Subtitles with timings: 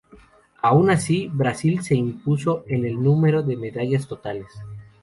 [0.63, 4.47] Aun así, Brasil se impuso en el número de medallas totales.